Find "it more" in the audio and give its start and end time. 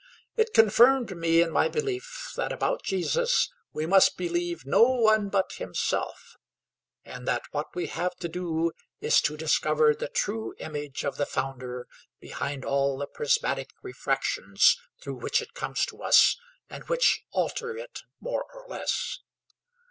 17.77-18.45